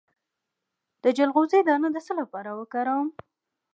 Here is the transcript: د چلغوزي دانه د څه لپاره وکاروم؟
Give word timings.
د 1.03 1.05
چلغوزي 1.17 1.59
دانه 1.67 1.89
د 1.93 1.97
څه 2.05 2.13
لپاره 2.19 2.49
وکاروم؟ 2.59 3.09